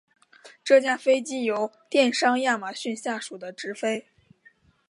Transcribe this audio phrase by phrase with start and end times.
[0.63, 4.07] 这架飞机由电商亚马逊下属的执飞。